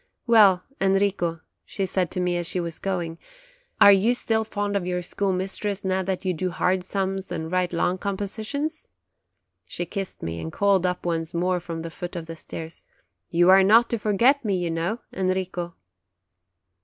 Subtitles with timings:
[0.25, 3.19] 'Well, Enrico," she said to me as she was going,
[3.79, 7.71] "are you still fond of your schoolmistress, now that you do hard sums and write
[7.71, 8.87] long compositions?"
[9.67, 12.81] She kissed me, and called up once more from the foot of the stairs:
[13.29, 15.75] "You are not to forget me, you know, Enrico